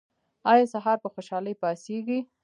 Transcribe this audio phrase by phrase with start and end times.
[0.51, 2.19] ایا سهار په خوشحالۍ پاڅیږئ؟